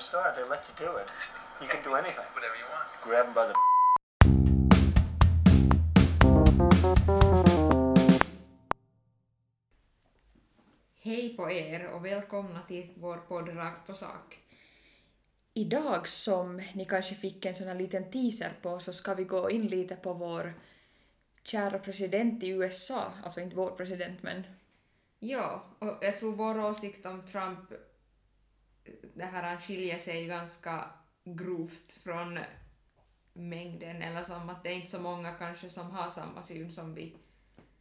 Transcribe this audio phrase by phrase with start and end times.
[0.00, 0.32] a star.
[0.36, 1.08] They let you do it.
[1.60, 2.28] You can do anything.
[2.36, 2.88] Whatever you want.
[3.04, 3.54] Grab him by the
[11.02, 14.38] Hej på er och välkomna till vår podd Rakt på sak.
[15.54, 19.50] Idag, som ni kanske fick en sån här liten teaser på, så ska vi gå
[19.50, 20.54] in lite på vår
[21.42, 23.12] kära president i USA.
[23.24, 24.44] Alltså inte vår president, men
[25.18, 27.58] Ja, och jag tror vår åsikt om Trump,
[29.14, 30.90] det här han skiljer sig ganska
[31.24, 32.38] grovt från
[33.32, 36.94] mängden, eller som att det är inte så många kanske som har samma syn som
[36.94, 37.16] vi.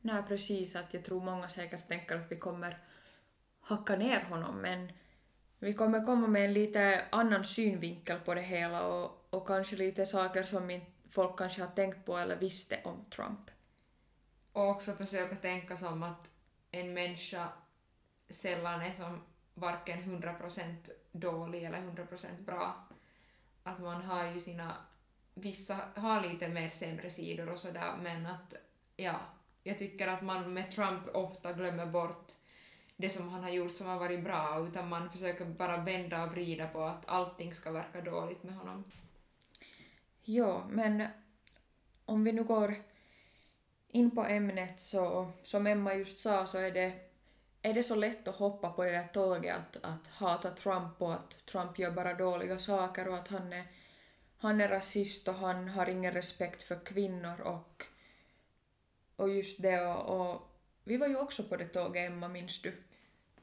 [0.01, 2.83] nej, precis att jag tror många säkert tänker att vi kommer
[3.59, 4.91] hacka ner honom, men
[5.59, 10.05] vi kommer komma med en lite annan synvinkel på det hela och, och kanske lite
[10.05, 13.51] saker som folk kanske har tänkt på eller visste om Trump.
[14.51, 16.31] Och också försöka tänka som att
[16.71, 17.49] en människa
[18.29, 19.21] sällan är som
[19.59, 22.87] varken 100% dålig eller 100% bra.
[23.63, 24.73] Att man har ju sina,
[25.33, 28.53] vissa har lite mer sämre sidor och sådär men att
[28.95, 29.19] ja,
[29.63, 32.31] jag tycker att man med Trump ofta glömmer bort
[32.95, 36.31] det som han har gjort som har varit bra utan man försöker bara vända och
[36.31, 38.83] vrida på att allting ska verka dåligt med honom.
[40.21, 41.07] Ja, men
[42.05, 42.75] om vi nu går
[43.87, 47.08] in på ämnet så som Emma just sa så är det,
[47.61, 51.13] är det så lätt att hoppa på det där tåget att, att hata Trump och
[51.13, 53.63] att Trump gör bara dåliga saker och att han är,
[54.37, 57.83] han är rasist och han har ingen respekt för kvinnor och,
[59.15, 60.41] och just det och, och
[60.83, 62.73] vi var ju också på det tåget Emma, minns du?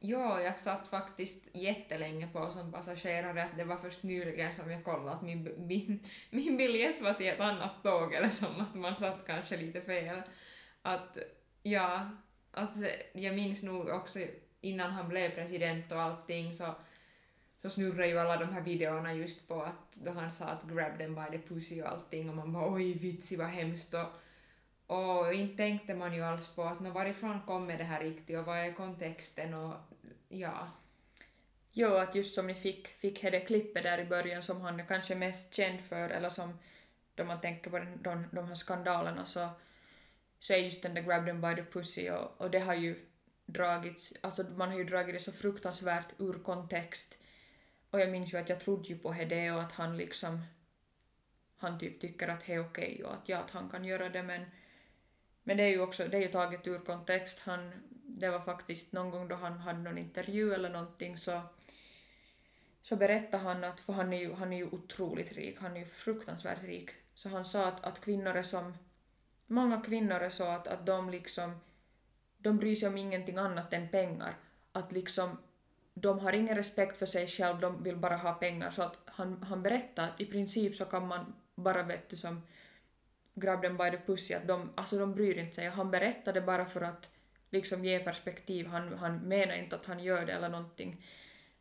[0.00, 4.84] Ja, jag satt faktiskt jättelänge på som passagerare att det var först nyligen som jag
[4.84, 8.96] kollade att min, min, min biljett var till ett annat tåg eller som att man
[8.96, 10.22] satt kanske lite fel.
[10.82, 11.18] Att
[11.62, 12.10] ja,
[12.56, 14.18] Alltså, jag minns nog också
[14.60, 16.74] innan han blev president och allting så,
[17.62, 20.98] så snurrade ju alla de här videorna just på att då han sa att grab
[20.98, 24.06] them by the pussy och allting och man bara oj vitsi vad hemskt och
[24.86, 28.44] och inte tänkte man ju alls på att no, varifrån kommer det här riktigt och
[28.44, 29.74] vad är kontexten och
[30.28, 30.68] ja.
[31.72, 34.84] Jo, att just som ni fick, fick det klippet där i början som han är
[34.84, 36.58] kanske mest känd för, eller som
[37.14, 39.48] då man tänker på den, de, de här skandalerna så,
[40.38, 43.06] så är just den där grab them by the pussy och, och det har ju
[43.46, 47.18] dragits, alltså man har ju dragit det så fruktansvärt ur kontext.
[47.90, 50.42] Och jag minns ju att jag trodde ju på det och att han liksom,
[51.56, 54.22] han typ tycker att det är okej och att ja, att han kan göra det
[54.22, 54.46] men
[55.48, 57.38] men det är ju också, det är ju taget ur kontext.
[57.38, 61.40] Han, det var faktiskt någon gång då han hade någon intervju eller någonting så,
[62.82, 65.80] så berättade han att, för han är, ju, han är ju otroligt rik, han är
[65.80, 68.74] ju fruktansvärt rik, så han sa att, att kvinnor är som,
[69.46, 71.60] många kvinnor är så att, att de liksom,
[72.38, 74.34] de bryr sig om ingenting annat än pengar.
[74.72, 75.38] Att liksom,
[75.94, 78.70] de har ingen respekt för sig själv, de vill bara ha pengar.
[78.70, 82.42] Så att han, han berättar att i princip så kan man bara vet du som
[83.34, 85.68] grab them by the pussy, att de, alltså de bryr inte sig.
[85.68, 87.10] Han berättade bara för att
[87.50, 91.04] liksom ge perspektiv, han, han menar inte att han gör det eller någonting.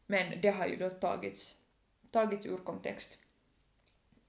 [0.05, 1.55] Men det har ju då tagits,
[2.11, 3.17] tagits ur kontext.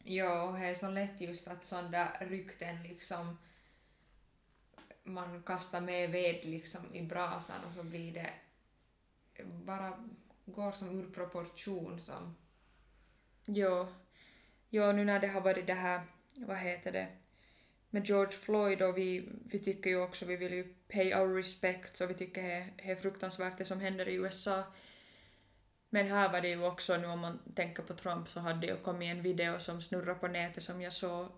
[0.04, 3.38] Ja, och det är så lätt just att sådana där rykten liksom
[5.06, 8.30] man kastar med ved liksom i brasan och så blir det
[9.44, 10.04] bara
[10.44, 12.36] går som ur proportion som
[13.46, 13.86] Jo,
[14.70, 16.00] jo nu när det har varit det här,
[16.36, 17.08] vad heter det,
[17.90, 21.96] med George Floyd och vi, vi tycker ju också, vi vill ju pay our respect
[21.96, 24.64] så vi tycker det, det är fruktansvärt det som händer i USA.
[25.90, 28.66] Men här var det ju också nu om man tänker på Trump så hade det
[28.66, 31.28] ju kommit en video som snurrar på nätet som jag såg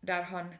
[0.00, 0.54] där han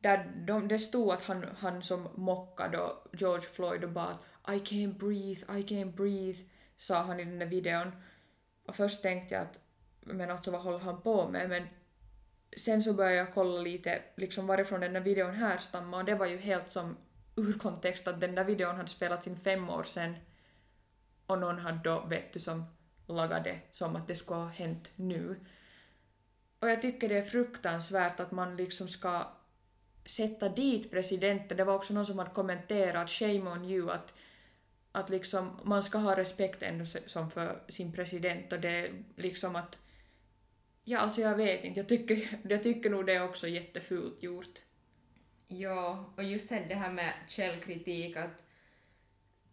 [0.00, 4.18] där de, det stod att han, han som mockade då George Floyd och bara
[4.48, 6.38] I can't breathe, I can't breathe,
[6.76, 7.92] sa han i den där videon.
[8.66, 9.60] Och först tänkte jag att
[10.00, 11.48] men alltså vad håller han på med?
[11.48, 11.66] Men
[12.56, 16.26] sen så började jag kolla lite liksom varifrån den där videon härstammar och det var
[16.26, 16.96] ju helt som
[17.36, 20.16] ur kontext att den där videon hade spelats in fem år sedan
[21.26, 22.64] och någon hade då, vet du, som
[23.06, 25.40] lagat det som att det skulle ha hänt nu.
[26.60, 29.26] Och jag tycker det är fruktansvärt att man liksom ska
[30.10, 31.56] sätta dit presidenten.
[31.56, 34.14] Det var också någon som hade kommenterat shame on you att,
[34.92, 39.56] att liksom man ska ha respekt ändå som för sin president och det är liksom
[39.56, 39.78] att
[40.84, 41.80] Ja, alltså jag vet inte.
[41.80, 44.58] Jag tycker, jag tycker nog det är också jättefult gjort.
[45.46, 48.42] Ja, och just det här med källkritik, att,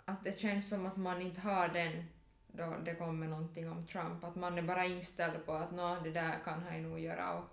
[0.06, 2.04] att det känns som att man inte har den
[2.48, 6.12] då det kommer någonting om Trump, att man är bara inställd på att nå, det
[6.12, 7.46] där kan han ju nog göra och,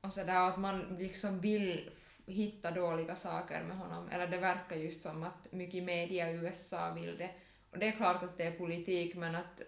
[0.00, 1.90] och sådär, att man liksom vill
[2.26, 6.92] hitta dåliga saker med honom, eller det verkar just som att mycket media i USA
[6.94, 7.30] vill det.
[7.70, 9.60] Och det är klart att det är politik, men att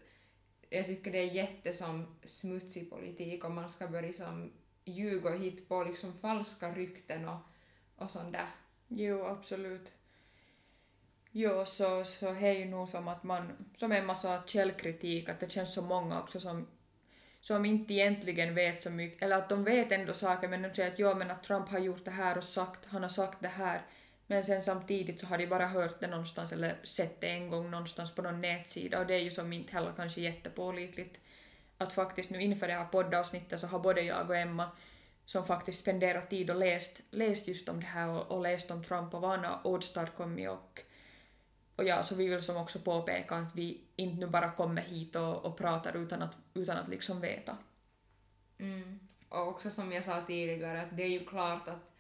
[0.71, 4.53] jag tycker det är jätte som smutsig politik om man ska börja som
[4.85, 7.39] ljuga och hitta på liksom falska rykten och,
[7.97, 8.47] och sånt där.
[8.89, 9.93] Jo, absolut.
[11.31, 15.41] Jo, så, så det är ju nog som att man, som Emma sa, källkritik, att
[15.41, 16.67] det känns så många också som,
[17.47, 20.93] som inte egentligen vet så mycket, eller att de vet ändå saker men de säger
[20.93, 23.49] att ja men att Trump har gjort det här och sagt, han har sagt det
[23.49, 23.83] här,
[24.27, 27.71] men sen samtidigt så har de bara hört det någonstans eller sett det en gång
[27.71, 31.21] någonstans på någon nätsida och det är ju som inte heller kanske jättepålitligt.
[31.79, 34.71] Att faktiskt nu inför det här poddavsnittet så har både jag och Emma
[35.25, 38.85] som faktiskt spenderat tid och läst, läst just om det här och, och läst om
[38.85, 40.81] Trump och vad han har åstadkommit och,
[41.77, 45.17] och ja, så vi vill som också påpeka att vi inte nu bara kommer hit
[45.17, 47.57] och, och pratar utan att, utan att liksom veta.
[48.59, 48.99] Mm.
[49.29, 51.93] Och också som jag sa tidigare, att det är ju klart att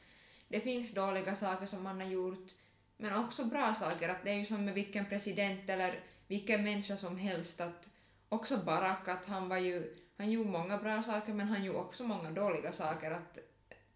[0.48, 2.48] det finns dåliga saker som man har gjort,
[2.96, 4.08] men också bra saker.
[4.08, 7.88] Att det är ju som med vilken president eller vilken människa som helst, att
[8.28, 12.04] också Barack, att han var ju, han gjorde många bra saker men han gjorde också
[12.04, 13.10] många dåliga saker.
[13.10, 13.38] Att,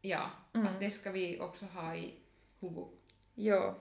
[0.00, 0.66] ja, Mm.
[0.66, 2.14] att det ska vi också ha i
[2.60, 2.88] huvudet.
[3.34, 3.74] Jo.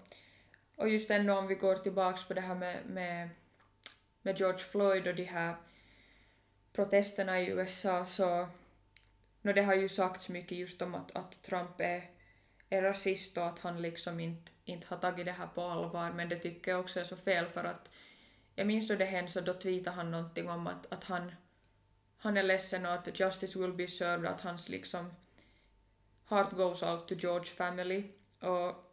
[0.80, 3.30] Och just ändå om vi går tillbaks på det här med, med,
[4.22, 5.56] med George Floyd och de här
[6.74, 8.48] protesterna i USA så
[9.42, 12.10] no, det har ju sagts mycket just om att, att Trump är,
[12.70, 16.12] är rasist och att han liksom inte, inte har tagit det här på allvar.
[16.12, 17.90] Men det tycker jag också är så fel för att
[18.56, 21.32] jag minns då det hände så då tweetade han någonting om att, att han,
[22.18, 25.14] han är ledsen och att justice will be served att hans liksom
[26.26, 28.04] heart goes out to George family.
[28.40, 28.89] Och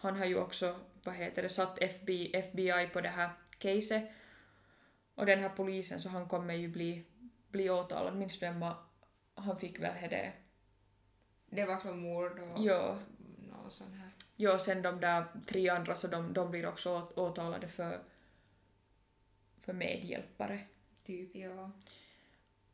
[0.00, 4.10] han har ju också, vad heter det, satt FBI, FBI på det här caset.
[5.14, 7.04] Och den här polisen, så han kommer ju bli,
[7.48, 8.16] bli åtalad.
[8.16, 8.76] Minns du vem var-
[9.34, 10.32] han fick väl det?
[11.50, 12.98] Det var för mord och Ja.
[13.52, 14.10] något sånt här.
[14.36, 18.02] Ja, sen de där tre andra, så de, de blir också åt- åtalade för,
[19.60, 20.60] för medhjälpare.
[21.04, 21.70] Typ, ja.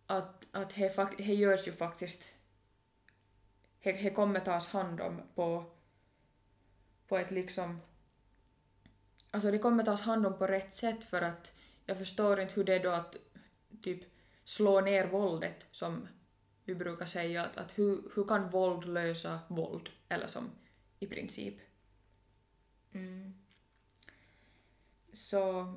[0.06, 2.34] Att, att fakt, det görs ju faktiskt,
[3.82, 5.64] det, det kommer tas hand om på,
[7.08, 7.80] på ett liksom,
[9.30, 11.52] alltså det kommer tas hand om på rätt sätt för att
[11.86, 13.16] jag förstår inte hur det är då att
[13.82, 14.00] typ
[14.44, 16.08] slå ner våldet som
[16.64, 19.88] vi brukar säga, att, att hur, hur kan våld lösa våld?
[20.08, 20.50] Eller som
[20.98, 21.54] i princip.
[22.92, 23.34] Mm.
[25.12, 25.74] Så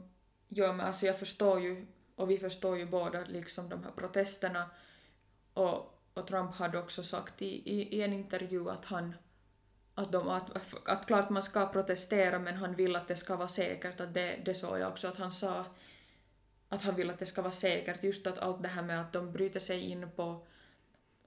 [0.47, 1.85] ja, men alltså jag förstår ju,
[2.15, 4.69] och vi förstår ju båda liksom de här protesterna.
[5.53, 9.15] Och, och Trump hade också sagt i, i, i en intervju att han
[9.99, 13.47] att, de, att, att klart man ska protestera men han vill att det ska vara
[13.47, 13.99] säkert.
[13.99, 15.65] Att det, det såg jag också att han sa
[16.69, 18.03] att han vill att det ska vara säkert.
[18.03, 20.47] Just att allt det här med att de bryter sig in på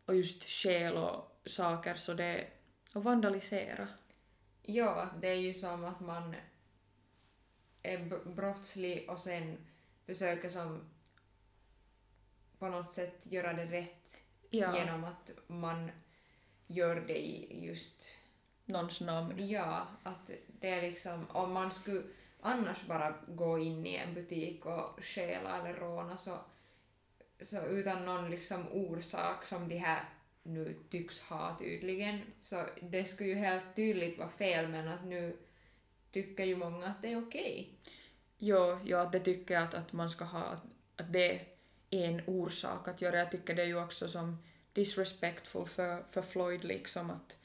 [0.05, 2.47] och just skäl och saker så det
[2.95, 3.89] och vandalisera.
[4.63, 6.35] Ja, det är ju som att man
[7.83, 9.59] är brottslig och sen
[10.07, 10.81] försöker som
[12.59, 14.19] på något sätt göra det rätt
[14.51, 15.91] Ja, genom att man
[16.67, 18.19] gör det i just,
[18.65, 19.49] någons namn.
[19.49, 20.31] ja, att
[20.61, 22.03] det är liksom, om man skulle
[22.41, 26.39] annars bara gå in i en butik och stjäla eller råna så,
[27.41, 30.05] så utan någon liksom orsak som de här
[30.43, 35.37] nu tycks ha tydligen, så det skulle ju helt tydligt vara fel men att nu
[36.11, 37.79] tycker ju många att det är okej.
[38.39, 40.63] Jo, ja, det tycker jag att, att man ska ha, att,
[40.97, 41.41] att det
[41.91, 43.19] är en orsak att göra.
[43.19, 44.39] Jag tycker det är ju också som
[44.73, 47.37] disrespectful för, för Floyd liksom att,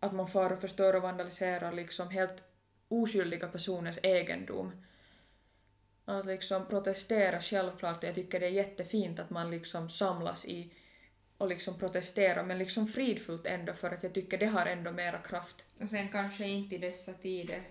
[0.00, 2.42] att man far och förstör och vandaliserar liksom helt
[2.88, 4.72] oskyldiga personers egendom.
[6.04, 10.70] Att liksom protestera självklart, jag tycker det är jättefint att man liksom samlas i
[11.38, 15.18] och liksom protestera men liksom fridfullt ändå för att jag tycker det har ändå mera
[15.18, 15.64] kraft.
[15.80, 17.62] Och sen kanske inte i dessa tider,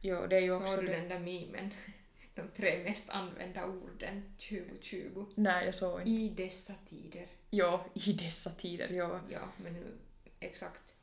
[0.00, 0.96] Jo, det är ju också såg du det.
[0.96, 1.70] den där memen?
[2.34, 5.26] De tre mest använda orden 2020.
[5.34, 6.10] Nej, jag såg inte.
[6.10, 7.26] I dessa tider.
[7.50, 9.18] Jo, i dessa tider, jo.
[9.30, 9.98] Ja, men nu
[10.40, 10.94] exakt.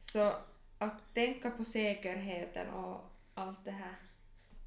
[0.00, 0.32] Så
[0.78, 3.94] att tänka på säkerheten och allt det här.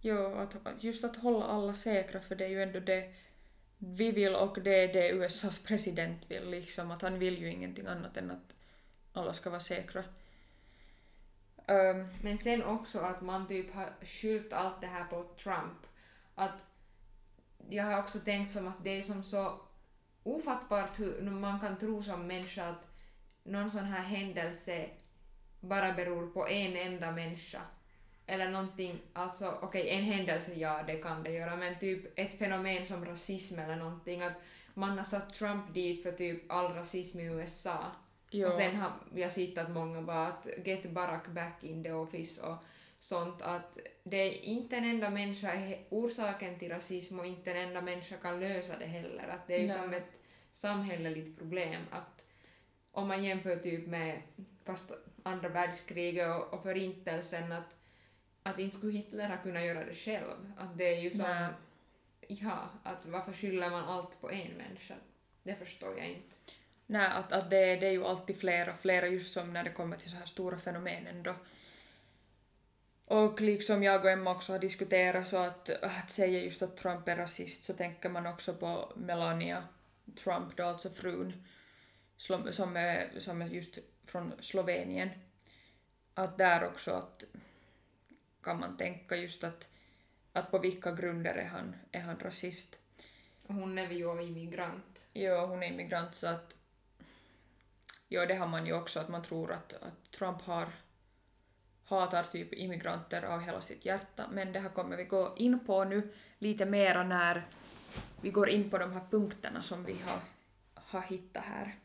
[0.02, 3.14] Jo, att, just att hålla alla säkra för det är ju ändå det
[3.78, 7.88] vi vill och det är det USAs president vill liksom, att han vill ju ingenting
[7.88, 8.56] annat än att
[9.14, 10.04] alla ska vara säkra.
[11.68, 15.88] Ehm, Men sen också att man typ har skyllt allt det här på Trump.
[16.36, 16.66] Att
[17.70, 19.62] jag har också tänkt som att det är som så
[20.24, 22.88] ofattbart hur man kan tro som människa att
[23.44, 24.90] någon sån här händelse
[25.62, 27.62] bara beror på en enda människa.
[28.28, 32.86] Eller någonting, alltså okej en händelse ja det kan det göra men typ ett fenomen
[32.86, 34.34] som rasism eller någonting att
[34.74, 37.86] man har satt Trump dit för typ all rasism i USA.
[38.32, 41.92] jo, Och sen har jag sett att många bara att get Barack back in the
[41.92, 42.58] office och
[43.00, 47.68] sånt att det är inte en enda människa är orsaken till rasism och inte en
[47.68, 49.28] enda människa kan lösa det heller.
[49.28, 49.78] Att det är ju Nej.
[49.78, 50.20] som ett
[50.52, 52.26] samhälleligt problem att
[52.92, 54.22] om man jämför typ med
[54.64, 54.92] fast
[55.24, 57.76] andra världskriget och, och förintelsen att,
[58.44, 60.54] att inte skulle Hitler ha kunnat göra det själv.
[60.58, 61.50] Att det är ju som, Nej.
[62.28, 64.96] ja, att varför skyller man allt på en människa?
[65.44, 66.36] Det förstår jag inte.
[66.86, 69.98] Nej, att, att det, det är ju alltid flera, flera just som när det kommer
[69.98, 71.36] till så här stora fenomen ändå.
[73.06, 77.08] Och liksom jag och Emma också har diskuterat så att, att säga just att Trump
[77.08, 79.64] är rasist så tänker man också på Melania
[80.24, 81.44] Trump då, alltså frun,
[82.22, 85.10] som är, som är just från Slovenien.
[86.14, 87.24] Att där också att
[88.44, 89.68] kan man tänka just att,
[90.34, 92.78] att på vilka grunder är han, är han rasist.
[93.48, 95.08] Hon är ju immigrant.
[95.14, 96.56] Ja, hon är immigrant så att
[98.08, 100.68] Ja, det har man ju också, att man tror att, att Trump har
[101.86, 105.84] hatar typ immigranter av hela sitt hjärta, men det här kommer vi gå in på
[105.84, 107.48] nu lite mera när
[108.22, 110.20] vi går in på de här punkterna som vi har,
[110.74, 111.76] har hittat här.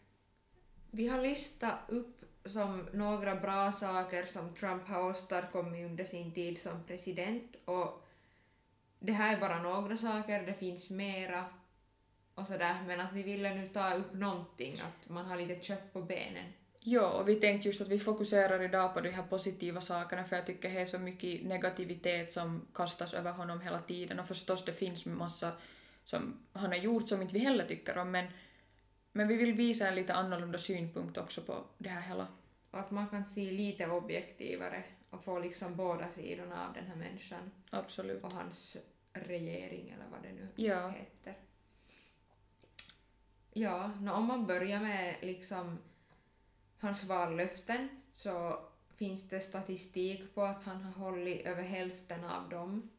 [0.97, 6.61] Vi har listat upp som några bra saker som Trump har åstadkommit under sin tid
[6.61, 7.57] som president.
[7.65, 8.05] Och
[8.99, 11.45] det här är bara några saker, det finns mera
[12.35, 15.93] och sådär, men att vi ville nu ta upp någonting, att man har lite kött
[15.93, 16.53] på benen.
[16.81, 20.37] Ja, och vi tänkte just att vi fokuserar idag på de här positiva sakerna för
[20.37, 24.21] jag tycker det är så mycket negativitet som kastas över honom hela tiden.
[24.21, 25.53] Och förstås det finns massa
[26.05, 28.27] som han har gjort som inte vi heller tycker om men,
[29.17, 32.29] men vi vill visa en lite annorlunda synpunkt också på det här hela.
[32.71, 37.51] Att man kan se lite objektivare och få liksom båda sidorna av den här människan
[37.71, 38.25] Absolut.
[38.25, 38.77] och hans
[39.13, 40.89] regering eller vad det nu Ja.
[40.89, 41.35] heter.
[43.53, 45.79] Ja, nå, om man börjar med liksom
[46.79, 48.59] hans vallöften så
[48.97, 52.91] finns det statistik på att han har hållit över hälften av dem.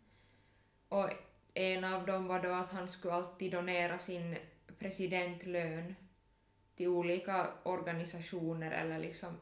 [0.89, 1.09] Och
[1.53, 4.37] en av dem var då att han skulle alltid donera sin
[4.79, 5.95] presidentlön
[6.77, 9.37] till olika organisationer eller liksom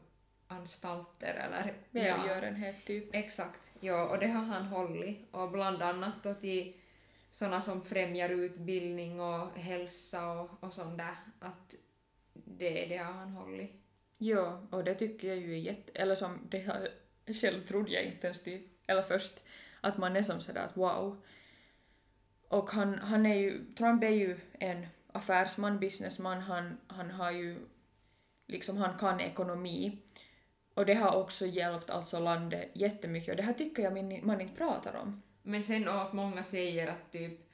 [0.48, 1.74] anstalter eller...
[1.90, 3.14] Välgörenhet typ.
[3.14, 5.18] Exakt, ja, och det har han hållit.
[5.30, 6.76] Och bland annat då till
[7.30, 11.16] såna som främjar utbildning och hälsa och, och sånt där.
[11.38, 11.74] Att
[12.32, 13.70] det, det har han hållit.
[14.18, 15.92] Ja, och det tycker jag ju är jätte...
[15.94, 16.88] Eller som det har,
[17.26, 19.42] själv trodde jag inte ens till, eller först,
[19.80, 21.22] att man är som sådär att wow.
[22.48, 27.58] Och han, han är ju, Trump är ju en affärsman, businessman, han, han har ju,
[28.46, 29.98] liksom han kan ekonomi.
[30.74, 34.40] Och det har också hjälpt alltså landet jättemycket och det här tycker jag min, man
[34.40, 35.22] inte pratar om.
[35.42, 37.46] Men sen och att många säger att typ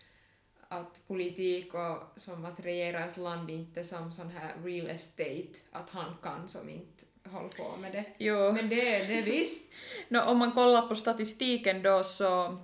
[0.68, 5.90] att politik och som att regera ett land inte som sån här real estate, att
[5.90, 8.04] han kan som inte håller på med det.
[8.18, 8.52] Jo.
[8.52, 9.74] Men det är det visst.
[10.08, 12.58] No, om man kollar på statistiken då så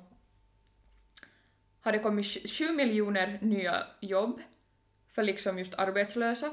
[1.80, 4.40] har det kommit 7 miljoner nya jobb
[5.18, 6.50] för liksom just arbetslösa.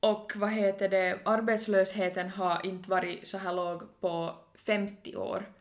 [0.00, 5.52] Och vad heter det, arbetslösheten har inte varit så här låg på 50 år.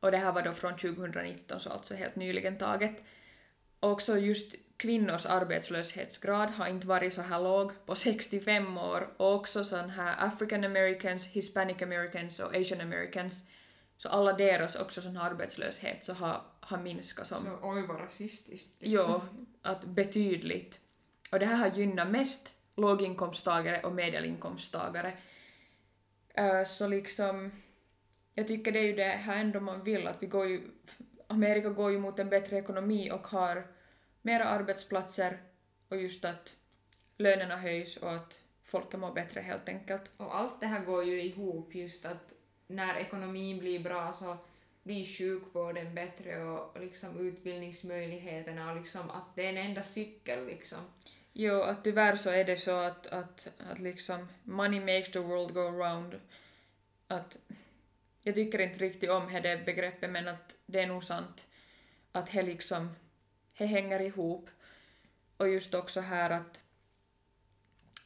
[0.00, 2.96] Och det här var då från 2019, så alltså helt nyligen taget.
[3.80, 9.08] Också just kvinnors arbetslöshetsgrad har inte varit så här låg på 65 år.
[9.16, 13.44] Och också sån här African Americans, Hispanic Americans och Asian Americans,
[13.98, 18.00] så alla deras också sån här arbetslöshet så har, har minskat som Så oj vad
[18.00, 18.70] rasistiskt.
[18.78, 19.20] Jo,
[19.62, 20.80] att betydligt.
[21.32, 25.12] Och det här har gynnat mest låginkomsttagare och medelinkomsttagare.
[26.34, 27.52] Äh, så liksom,
[28.34, 30.70] jag tycker det är ju det här ändå man vill, att vi går ju,
[31.26, 33.66] Amerika går ju mot en bättre ekonomi och har
[34.22, 35.40] mera arbetsplatser
[35.88, 36.56] och just att
[37.16, 40.10] lönerna höjs och att folk mår bättre helt enkelt.
[40.16, 42.35] Och allt det här går ju ihop just att
[42.66, 44.36] när ekonomin blir bra så
[44.82, 50.78] blir sjukvården bättre och liksom utbildningsmöjligheterna och liksom att det är en enda cykel liksom.
[51.32, 55.54] Jo, att tyvärr så är det så att, att, att liksom money makes the world
[55.54, 56.20] go round.
[57.06, 57.38] Att
[58.22, 61.46] jag tycker inte riktigt om det begreppet men att det är nog sant
[62.12, 62.94] att det liksom
[63.58, 64.50] det hänger ihop.
[65.36, 66.60] Och just också här att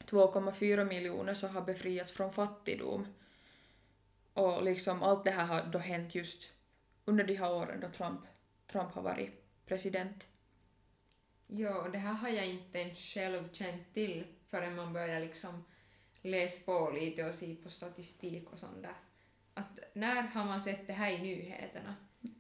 [0.06, 3.06] 2,4 miljoner så har befriats från fattigdom.
[4.32, 6.52] Och liksom allt det här har då hänt just
[7.04, 8.20] under de här åren då Trump,
[8.72, 9.30] Trump har varit
[9.66, 10.26] president.
[11.46, 15.64] Ja, och det här har jag inte ens själv känt till förrän man börjar liksom
[16.22, 18.94] läsa på lite och se på statistik och sånt där.
[19.54, 21.94] Att när har man sett det här i nyheterna?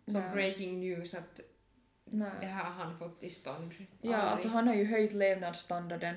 [0.06, 0.32] Som Nej.
[0.32, 2.46] breaking news att det Nej.
[2.46, 3.74] här har han fått till stånd.
[4.00, 6.16] Ja, alltså han har ju höjt levnadsstandarden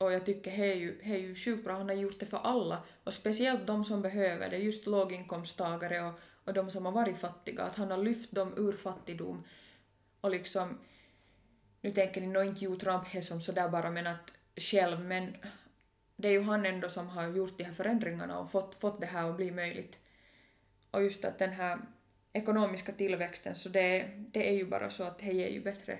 [0.00, 1.76] och jag tycker det är ju, det är ju sjukt bra.
[1.76, 6.20] Han har gjort det för alla och speciellt de som behöver det, just låginkomsttagare och,
[6.44, 9.44] och de som har varit fattiga, att han har lyft dem ur fattigdom
[10.20, 10.78] och liksom,
[11.80, 15.36] nu tänker ni nog inte ju Trump är som sådär bara men att själv, men
[16.16, 19.06] det är ju han ändå som har gjort de här förändringarna och fått, fått det
[19.06, 19.98] här att bli möjligt.
[20.90, 21.78] Och just att den här
[22.32, 25.98] ekonomiska tillväxten, så det, det är ju bara så att det ger ju bättre.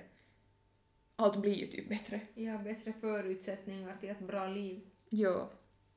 [1.21, 2.19] Allt blir ju typ bättre.
[2.33, 4.81] Ja, bättre förutsättningar till ett bra liv.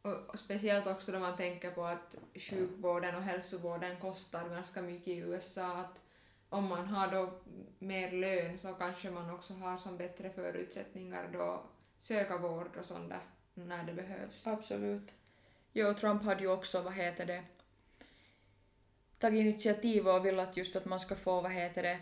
[0.03, 5.09] Och, och speciellt också då man tänker på att sjukvården och hälsovården kostar ganska mycket
[5.09, 5.77] i USA.
[5.77, 6.01] Att
[6.49, 7.33] om man har då
[7.79, 11.63] mer lön så kanske man också har som bättre förutsättningar då
[11.99, 13.21] söka vård och sånt där
[13.55, 14.47] när det behövs.
[14.47, 15.13] absolut.
[15.73, 17.45] Jo, Trump hade ju också, vad heter det,
[19.19, 22.01] tagit initiativ och vill att just att man ska få, vad heter det,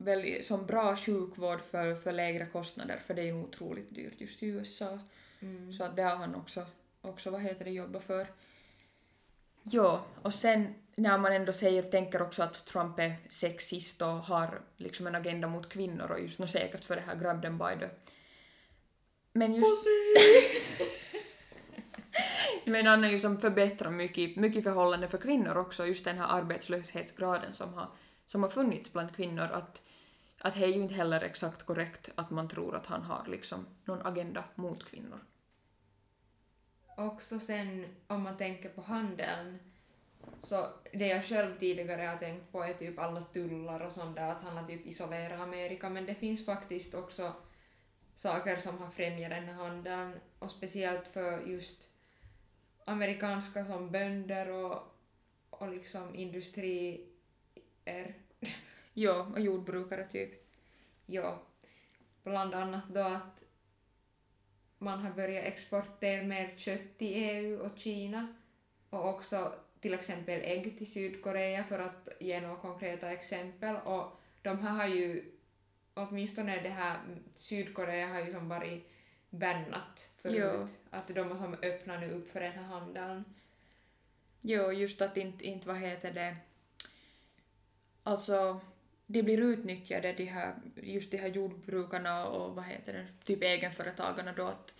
[0.00, 4.42] väl, som bra sjukvård för, för lägre kostnader, för det är ju otroligt dyrt just
[4.42, 4.98] i USA.
[5.40, 5.72] Mm.
[5.72, 6.66] Så att det har han också,
[7.00, 8.26] också vad heter det, jobbat för.
[9.62, 14.60] Ja, och sen när man ändå säger, tänker också att Trump är sexist och har
[14.76, 17.78] liksom en agenda mot kvinnor och just nå säkert för det här grab them by
[17.80, 17.88] the...
[19.32, 19.86] Men just...
[22.64, 26.26] Men han är ju som förbättrar mycket, mycket förhållande för kvinnor också, just den här
[26.38, 27.88] arbetslöshetsgraden som har,
[28.30, 29.82] som har funnits bland kvinnor, att,
[30.38, 33.66] att det är ju inte heller exakt korrekt att man tror att han har liksom
[33.84, 35.20] någon agenda mot kvinnor.
[36.96, 39.58] Också sen om man tänker på handeln
[40.38, 44.32] så det jag själv tidigare har tänkt på är typ alla tullar och sånt där,
[44.32, 47.32] att han har typ isolerat Amerika, men det finns faktiskt också
[48.14, 51.88] saker som har främjat den här handeln och speciellt för just
[52.84, 54.82] amerikanska som bönder och,
[55.50, 56.14] och liksom
[57.90, 58.14] industrier.
[58.94, 60.30] Ja, och jordbrukare typ.
[61.06, 61.42] Ja,
[62.22, 63.44] bland annat då att
[64.78, 68.34] man har börjat exportera mer kött till EU och Kina
[68.90, 74.58] och också till exempel ägg till Sydkorea för att ge några konkreta exempel och de
[74.58, 75.24] här har ju
[75.94, 76.98] åtminstone det här
[77.34, 78.90] Sydkorea har ju som varit
[79.30, 83.24] bannat förut att de har som öppnat nu upp för den här handeln.
[84.40, 86.36] Jo, just att inte, inte vad heter det,
[88.02, 88.60] alltså
[89.06, 94.32] de blir utnyttjade, de här, just de här jordbrukarna och vad heter det, typ egenföretagarna
[94.32, 94.74] då att,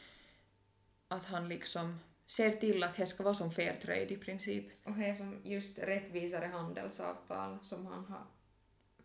[1.09, 4.64] att han liksom ser till att det ska vara som fair trade i princip.
[4.85, 8.26] Och det är som just rättvisare handelsavtal som han har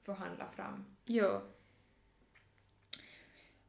[0.03, 0.85] förhandlat fram.
[1.05, 1.41] Jo.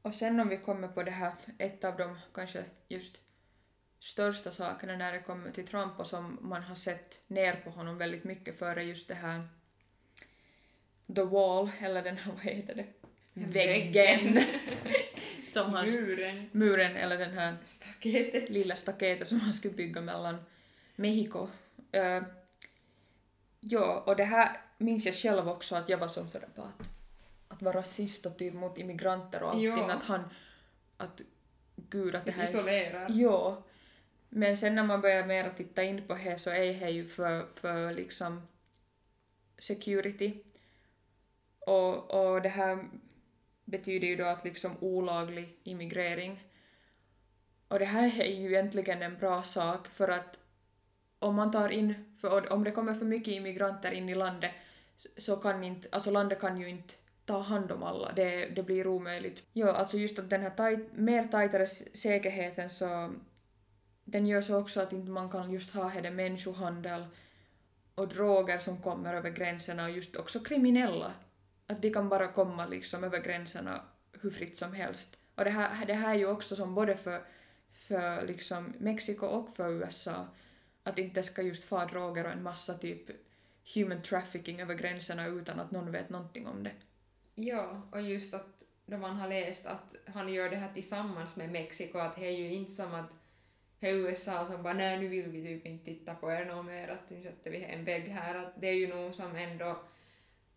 [0.02, 3.16] Och sen om vi kommer på det här, ett av de kanske just
[3.98, 7.98] största sakerna när det kommer till Trump och som man har sett ner på honom
[7.98, 9.48] väldigt mycket för är just det här
[11.14, 12.86] the wall, eller den här, vad heter det?
[13.32, 14.42] Väggen.
[15.52, 16.48] som hans Muren.
[16.52, 18.50] muren, eller den här Staketet.
[18.50, 20.36] lilla staketet som han skulle bygga mellan
[20.96, 21.48] Mexiko.
[21.96, 22.22] Uh,
[23.60, 26.88] ja, och det här minns jag själv också att jag var som sådär bara att,
[27.48, 29.92] att vara rasist och typ mot immigranter och allting, Ja.
[29.92, 30.20] att han,
[30.96, 31.20] att
[31.76, 33.06] gud att det här Isolerar.
[33.10, 33.62] Jo.
[34.28, 37.46] Men sen när man börjar mer titta in på det så är det ju för,
[37.54, 38.42] för liksom
[39.58, 40.42] security.
[41.66, 42.88] Och, och det här
[43.64, 46.42] betyder ju då att liksom olaglig immigrering.
[47.68, 50.38] Och det här är ju egentligen en bra sak för att
[51.18, 54.50] om man tar in, för om det kommer för mycket immigranter in i landet
[55.16, 58.86] så- kan inte, alltså landet kan ju inte ta hand om alla, det, det blir
[58.86, 59.42] omöjligt.
[59.52, 63.12] Ja, alltså just att den här tajt, mer tajtare säkerheten så
[64.04, 67.06] den gör så också att inte man kan just ha hela människohandel
[67.94, 71.12] och droger som kommer över gränserna och just också kriminella.
[71.66, 73.82] Att de kan bara komma liksom över gränserna
[74.20, 75.16] hur fritt som helst.
[75.34, 77.24] Och det här, det här är ju också som både för,
[77.72, 80.26] för liksom Mexiko och för USA
[80.82, 83.10] att inte ska just få droger och en massa typ
[83.74, 86.72] human trafficking över gränserna utan att någon vet någonting om det.
[87.34, 91.50] Ja, och just att då man har läst att han gör det här tillsammans med
[91.50, 93.14] Mexiko, att det är ju inte som att
[93.80, 96.66] det är USA som bara nej nu vill vi typ inte titta på er något
[96.66, 99.82] mer, att nu sätter vi en vägg här, att det är ju nog som ändå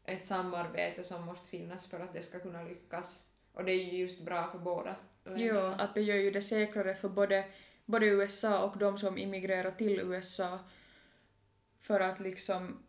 [0.09, 3.25] ett samarbete som måste finnas för att det ska kunna lyckas.
[3.53, 4.95] Och det är ju just bra för båda
[5.35, 7.45] Jo, att det gör ju det säkrare för både,
[7.85, 10.59] både USA och de som immigrerar till USA.
[11.79, 12.83] För att liksom,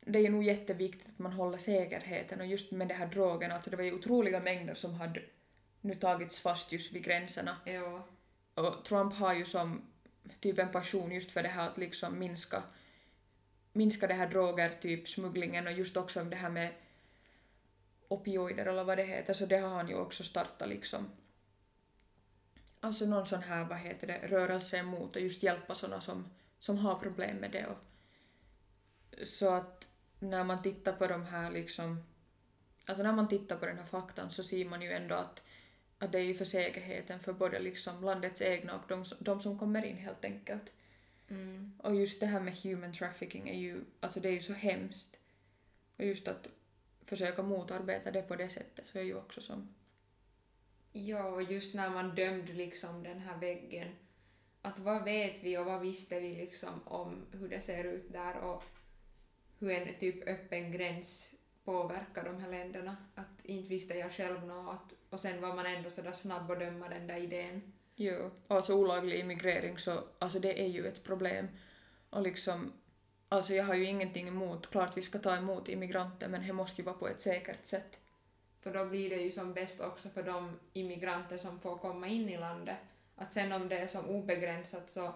[0.00, 3.54] det är ju nog jätteviktigt att man håller säkerheten och just med de här drogerna,
[3.54, 5.22] alltså det var ju otroliga mängder som hade
[5.80, 7.56] nu tagits fast just vid gränserna.
[7.64, 8.08] Ja,
[8.54, 9.82] Och Trump har ju som
[10.40, 12.62] typ en passion just för det här att liksom minska,
[13.74, 16.74] minska det här droger, typ smugglingen och just också det här med
[18.08, 21.10] opioider eller vad det heter, så det har han ju också startat liksom.
[22.80, 26.78] Alltså någon sån här, vad heter det, rörelse emot och just hjälpa såna som, som
[26.78, 27.78] har problem med det och
[29.26, 32.04] Så att när man tittar på de här liksom,
[32.86, 35.42] alltså när man tittar på den här faktan så ser man ju ändå att,
[35.98, 39.58] att det är ju för säkerheten för både liksom landets egna och de, de som
[39.58, 40.72] kommer in helt enkelt.
[41.30, 41.72] Mm.
[41.78, 45.16] Och just det här med human trafficking är ju, alltså det är ju så hemskt.
[45.96, 46.48] Och just att
[47.04, 49.68] försöka motarbeta det på det sättet så är ju också som,
[50.96, 53.88] Ja, och just när man dömde liksom den här väggen,
[54.62, 58.36] att vad vet vi och vad visste vi liksom om hur det ser ut där
[58.36, 58.64] och
[59.58, 61.30] hur en typ öppen gräns
[61.64, 62.96] påverkar de här länderna.
[63.14, 66.88] Att inte visste jag själv något och sen var man ändå sådär snabb att döma
[66.88, 67.72] den där idén.
[67.96, 71.48] Jo, och alltså olaglig immigrering så, alltså det är ju ett problem.
[72.10, 72.72] Och liksom,
[73.28, 76.80] alltså jag har ju ingenting emot, klart vi ska ta emot immigranter men det måste
[76.80, 77.98] ju vara på ett säkert sätt.
[78.60, 82.28] För då blir det ju som bäst också för de immigranter som får komma in
[82.28, 82.78] i landet.
[83.16, 85.14] Att sen om det är som obegränsat så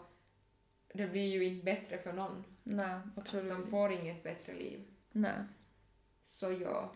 [0.93, 2.45] det blir ju inte bättre för någon.
[2.63, 3.53] Nej, Att absolut.
[3.53, 4.85] de får inget bättre liv.
[5.13, 5.45] Nej.
[6.25, 6.93] Så ja.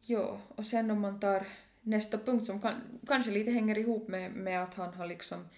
[0.00, 1.46] Jo, och sen om man tar
[1.84, 5.48] nästa punkt som kan, kanske lite hänger ihop med, med att han har liksom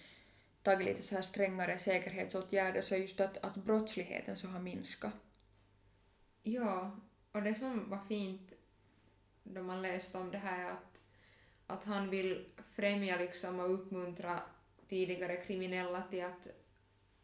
[0.63, 5.13] tagit lite så här strängare säkerhetsåtgärder så är just att, att brottsligheten så har minskat.
[6.43, 6.99] Ja,
[7.31, 8.53] och det som var fint
[9.43, 11.01] då man läste om det här är att,
[11.67, 14.39] att han vill främja liksom och uppmuntra
[14.89, 16.47] tidigare kriminella till att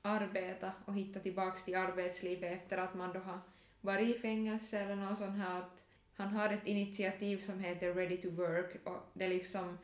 [0.02, 3.40] arbeta och hitta tillbaks till arbetslivet efter att man då har
[3.82, 5.62] varit i fängelse eller något sånt här.
[5.62, 5.86] Att
[6.16, 9.78] han har ett initiativ som heter Ready to Work och det liksom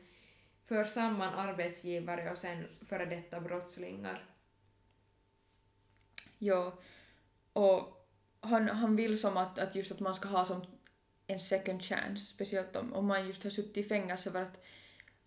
[0.64, 4.24] för samman arbetsgivare och sen före detta brottslingar.
[6.38, 6.72] Jo,
[7.52, 8.06] och
[8.40, 10.66] han, han vill som att, att just att man ska ha som
[11.26, 14.64] en second chance, speciellt om, om man just har suttit i fängelse för att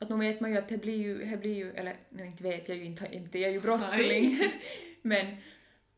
[0.03, 2.43] att nu vet man ju att det blir ju, det blir ju eller nu inte
[2.43, 4.39] vet jag ju inte, inte jag är ju brottsling,
[5.01, 5.37] men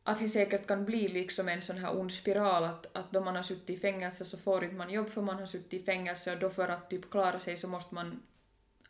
[0.08, 3.36] att det säkert kan bli liksom en sån här ond spiral att, att då man
[3.36, 6.32] har suttit i fängelse så får inte man jobb för man har suttit i fängelse
[6.32, 8.22] och då för att typ klara sig så måste man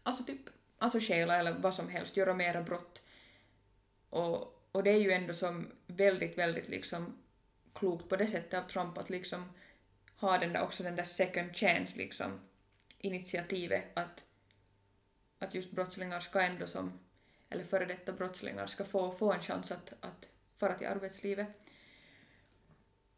[0.02, 0.40] alltså typ
[0.78, 3.02] alltså stjäla eller vad som helst, göra mera brott.
[4.10, 7.18] Och, och det är ju ändå som väldigt, väldigt liksom
[7.74, 9.52] klokt på det sättet av Trump att liksom
[10.16, 12.40] ha den där också den där second chance liksom
[12.98, 14.24] initiativet att,
[15.38, 16.98] att just brottslingar ska ändå som,
[17.50, 21.48] eller före detta brottslingar ska få, få en chans att, att fara till arbetslivet.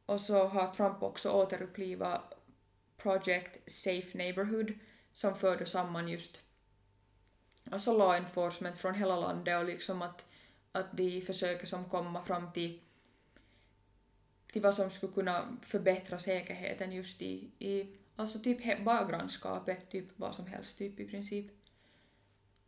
[0.07, 2.35] Och så har Trump också återupplivat
[2.97, 4.73] Project Safe Neighborhood
[5.13, 6.41] som förde samman just
[7.71, 10.25] alltså law enforcement från hela landet och liksom att,
[10.73, 12.81] att de försöker som komma fram till,
[14.53, 20.07] till vad som skulle kunna förbättra säkerheten just i, i alltså typ bara grannskapet, typ
[20.17, 21.47] vad som helst typ i princip.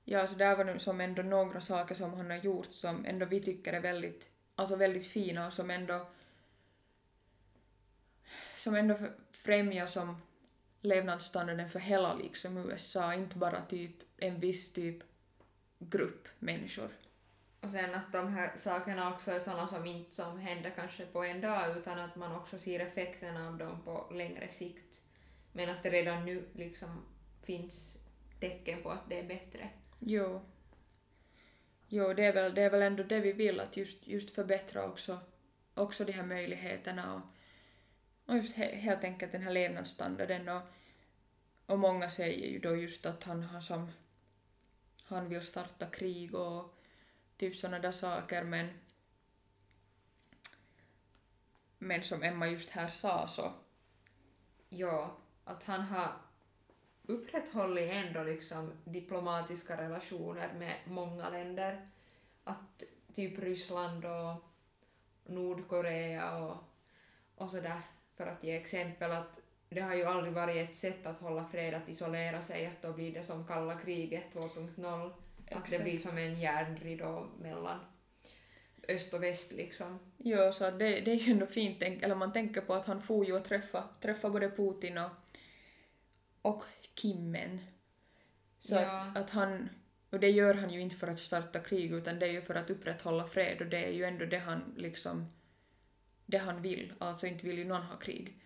[0.04, 3.26] Ja, så där var det som ändå några saker som han har gjort som ändå
[3.26, 4.28] vi tycker är väldigt,
[4.61, 6.07] alltså väldigt fina och som ändå
[8.57, 8.99] som ändå
[9.33, 10.23] främjar som
[10.81, 15.03] levnadsstandarden för hela liksom USA, inte bara typ en viss typ
[15.79, 16.88] grupp människor.
[17.61, 21.25] Och sen att de här sakerna också är sådana som inte som händer kanske på
[21.25, 25.03] en dag utan att man också ser effekterna av dem på längre sikt.
[25.53, 27.03] Men att det redan nu liksom
[27.42, 27.99] finns
[28.40, 29.68] tecken på att det är bättre.
[29.99, 30.40] Jo.
[31.92, 34.85] Jo, det är väl, det är väl ändå det vi vill, att just, just förbättra
[34.85, 35.20] också,
[35.74, 37.22] också de här möjligheterna och,
[38.26, 40.62] och just he, helt enkelt den här levnadsstandarden och,
[41.66, 43.90] och många säger ju då just att han han, som
[45.05, 46.79] han vill starta krig och
[47.37, 48.68] typ sådana där saker men
[51.79, 53.53] men som Emma just här sa så
[54.68, 56.12] Ja, att han har
[57.11, 61.85] upprätthållit ändå liksom diplomatiska relationer med många länder.
[62.44, 64.35] Att typ Ryssland och
[65.25, 66.57] Nordkorea och,
[67.35, 67.81] och sådär,
[68.16, 71.75] för att ge exempel att det har ju aldrig varit ett sätt att hålla fred
[71.75, 75.12] att isolera sig, att då blir det som kalla kriget 2.0.
[75.51, 77.79] Att det blir som en järnridå mellan
[78.88, 79.99] öst och väst liksom.
[80.16, 83.27] Jo, så det, det är ju ändå fint, eller man tänker på att han får
[83.27, 85.11] ju att träffa, träffa både Putin och,
[86.42, 87.61] och Kimmen.
[88.59, 88.81] Så Ja.
[89.00, 89.68] att, att han,
[90.11, 92.55] och det gör han ju inte för att starta krig utan det är ju för
[92.55, 95.26] att upprätthålla fred och det är ju ändå det han liksom,
[96.26, 98.42] det han vill, alltså inte vill ju någon ha krig.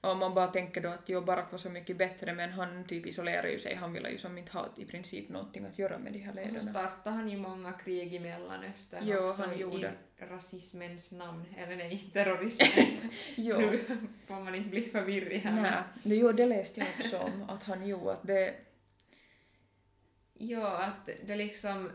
[0.00, 3.06] Om man bara tänker då att jo, Barack var så mycket bättre men han typ
[3.06, 6.12] isolerar ju sig, han vill ju som inte ha i princip någonting att göra med
[6.12, 6.72] de här Och så ledarna.
[6.72, 9.92] startade han ju många krig i Mellanöstern Jo, också han i gjorde.
[10.18, 13.00] rasismens namn, eller nej, terrorismens.
[13.36, 13.58] Jo.
[13.58, 13.80] Nu
[14.26, 15.62] får man inte bli förvirrig här.
[15.62, 18.54] Nej, det, jo, det läste jag också om, att han gjorde att det,
[20.34, 21.90] Ja, att det liksom,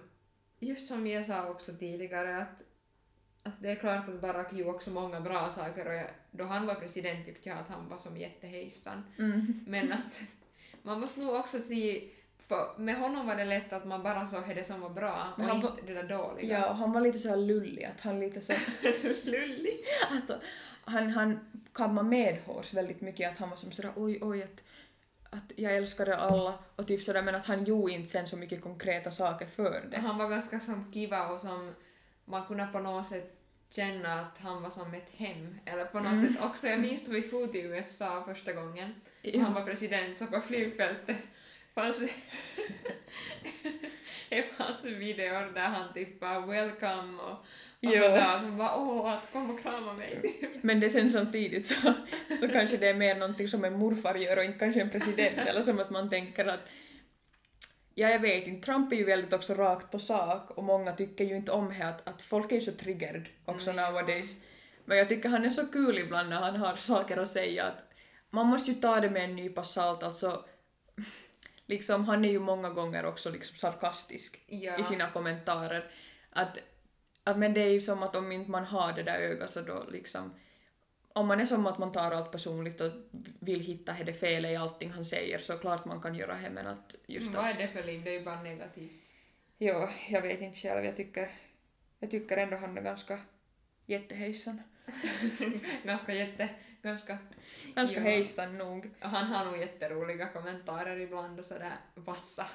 [0.59, 2.61] just som jag sa också tidigare, att,
[3.43, 6.67] att det är klart att Barack gjorde också många bra saker och jag, då han
[6.67, 9.03] var president tyckte jag att han var som jättehejsan.
[9.19, 9.59] Mm.
[9.67, 10.21] Men att
[10.81, 14.55] man måste nog också se, för med honom var det lätt att man bara såg
[14.55, 16.59] det som var bra och inte det där dåliga.
[16.59, 18.53] Ja, och han var lite så här lullig, att han lite så...
[19.23, 19.79] Lullig.
[20.11, 20.39] Alltså,
[20.85, 21.39] han, han
[21.73, 24.63] kammade medhårs väldigt mycket, att han var som sådär oj, oj, att,
[25.29, 28.61] att jag älskade alla och typ sådär, men att han gjorde inte sen så mycket
[28.61, 29.97] konkreta saker för det.
[29.97, 31.73] Han var ganska som kiva och som
[32.25, 35.57] man kunde på något sätt känna att han var som ett hem.
[35.65, 36.33] Eller på något Mm.
[36.33, 39.41] sätt också, jag minns då vi for till USA första gången Ja.
[39.43, 41.17] han var president så på flygfältet
[41.75, 42.09] fanns det
[44.29, 47.45] det fanns videor där han typ bara welcome och, och
[47.93, 48.41] sådär.
[48.41, 50.21] Man bara åh, att kom och krama mig.
[50.61, 51.93] Men det sen samtidigt så,
[52.39, 55.37] så kanske det är mer någonting som en morfar gör och inte kanske en president,
[55.37, 56.69] eller som att man tänker att
[57.95, 58.65] Ja, jag vet inte.
[58.65, 61.85] Trump är ju väldigt också rakt på sak och många tycker ju inte om det
[61.87, 64.37] att, att folk är ju så triggered också Mm, nowadays.
[64.85, 67.93] Men jag tycker han är så kul ibland när han har saker att säga att
[68.29, 70.45] man måste ju ta det med en nypa salt, alltså
[71.65, 74.77] liksom han är ju många gånger också liksom sarkastisk Ja.
[74.79, 75.91] i sina kommentarer.
[76.29, 76.57] Att,
[77.23, 79.61] att, men det är ju som att om inte man har det där ögat så
[79.61, 80.33] då liksom
[81.13, 82.91] om man är som att man tar allt personligt och
[83.39, 86.67] vill hitta det felet i allting han säger så klart man kan göra det men
[86.67, 87.55] att just Vad att...
[87.55, 88.03] är det för liv?
[88.03, 88.91] Det är ju bara negativt.
[89.57, 90.85] Jo, jag vet inte själv.
[90.85, 91.29] Jag tycker,
[91.99, 93.19] jag tycker ändå han är ganska
[93.85, 94.61] jättehejsan.
[95.83, 96.49] ganska jätte,
[96.81, 97.17] ganska
[97.75, 98.01] Ganska Ja.
[98.03, 98.89] hejsan nog.
[99.01, 102.45] Och han har nog jätteroliga kommentarer ibland och sådär vassa.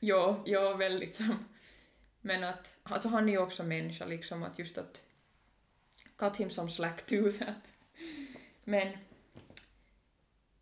[0.00, 1.44] Jo, jo, väldigt som.
[2.20, 5.02] Men att, alltså han är ju också människa liksom att just att
[6.16, 7.30] cut him some slack too.
[7.32, 7.70] så att-
[8.64, 8.96] men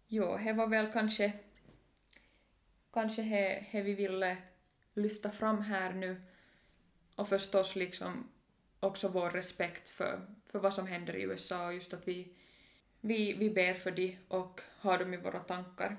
[0.09, 1.33] jo, det var väl kanske
[2.93, 4.37] kanske det, det vi ville
[4.95, 6.23] lyfta fram här nu
[7.17, 8.29] och förstås liksom
[8.81, 12.35] också vår respekt för, för vad som händer i USA och just att vi,
[13.01, 15.97] vi, vi ber för det och har dem i våra tankar.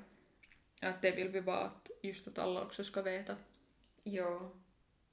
[0.82, 3.36] Att det vill vi bara att just att alla också ska veta.
[4.04, 4.62] Jo,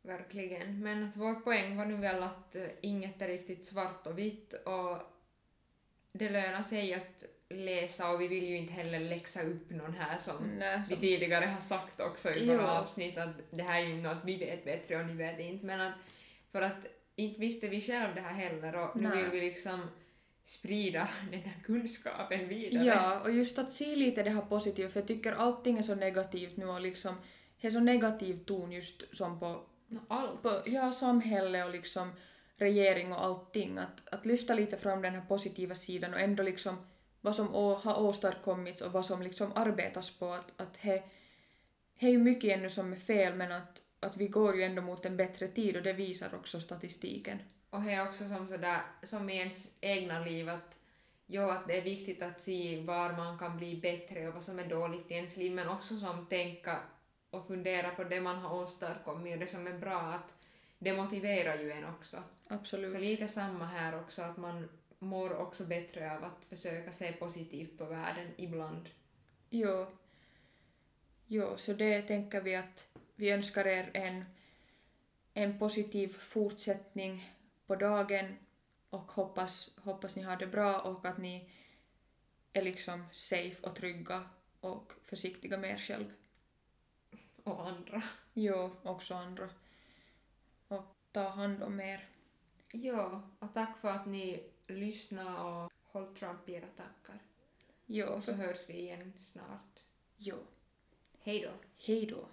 [0.02, 0.82] verkligen.
[0.82, 4.52] Men att vår poäng var nu väl att eh, inget är riktigt svart och vitt
[4.52, 4.98] och
[6.12, 10.18] det lönar sig att läsa och vi vill ju inte heller läxa upp någon här
[10.18, 13.88] som Nej, vi som, tidigare har sagt också i våra avsnitt att det här är
[13.88, 15.94] ju något vi vet bättre och ni vet inte men att
[16.52, 19.22] för att inte visste vi själv det här heller och nu Nej.
[19.22, 19.90] vill vi liksom
[20.44, 22.84] sprida den här kunskapen vidare.
[22.84, 25.94] ja, och just att se lite det här positiva, för jag tycker allting är så
[25.94, 27.14] negativt nu och liksom,
[27.60, 30.42] det är så negativ ton just som på Nå, Allt.
[30.42, 32.12] på ja, samhälle och liksom
[32.60, 33.78] regering och allting.
[33.78, 36.76] Att, att lyfta lite fram den här positiva sidan och ändå liksom
[37.20, 40.32] vad som å, har åstadkommits och vad som liksom arbetas på.
[40.32, 41.02] Att, att he,
[41.96, 44.82] he är ju mycket ännu som är fel men att, att vi går ju ändå
[44.82, 47.38] mot en bättre tid och det visar också statistiken.
[47.70, 50.78] Och det är också som, sådär, som i ens egna liv att,
[51.26, 54.58] jo, att det är viktigt att se var man kan bli bättre och vad som
[54.58, 56.78] är dåligt i ens liv men också som tänka
[57.30, 60.34] och fundera på det man har åstadkommit och det som är bra att
[60.80, 62.22] det motiverar ju en också.
[62.48, 62.92] Absolut.
[62.92, 67.78] Så lite samma här också att man mår också bättre av att försöka se positivt
[67.78, 68.88] på världen ibland.
[69.50, 69.86] Jo.
[71.26, 74.24] Jo, så det tänker vi att vi önskar er en,
[75.34, 77.34] en positiv fortsättning
[77.66, 78.36] på dagen
[78.90, 81.50] och hoppas, hoppas ni har det bra och att ni
[82.52, 84.24] är liksom safe och trygga
[84.60, 86.12] och försiktiga med er själv.
[87.42, 88.02] Och andra.
[88.34, 89.48] Jo, också andra.
[91.12, 92.08] Ta hand om er.
[92.72, 97.22] Ja, och tack för att ni lyssnade och håll Trump i era tankar.
[97.86, 99.80] Jo, så, hörs vi igen snart.
[100.16, 100.36] jo.
[101.22, 101.50] Hej då!
[101.76, 102.28] Hej då.